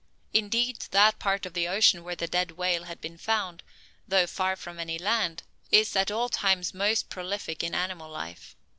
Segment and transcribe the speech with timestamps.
[0.33, 3.61] Indeed, that part of the ocean where the dead whale had been found,
[4.07, 8.55] though far from any land, is at all times most prolific in animal life.